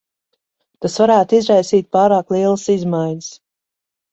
Tas 0.85 0.95
varētu 1.03 1.37
izraisīt 1.41 1.91
pārāk 1.99 2.35
lielas 2.37 2.67
izmaiņas. 2.77 3.33